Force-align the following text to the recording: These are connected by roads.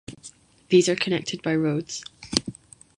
These 0.69 0.89
are 0.89 0.95
connected 0.95 1.43
by 1.43 1.55
roads. 1.55 2.03